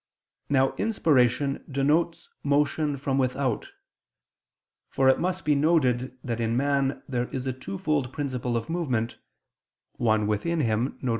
[0.49, 3.69] Now inspiration denotes motion from without.
[4.89, 9.19] For it must be noted that in man there is a twofold principle of movement,
[9.97, 11.09] one within him, viz.